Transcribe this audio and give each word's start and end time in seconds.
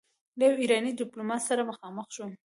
له 0.37 0.43
يوه 0.47 0.59
ايراني 0.61 0.91
ډيپلومات 0.99 1.41
سره 1.49 1.61
مخامخ 1.71 2.07
شوم. 2.15 2.31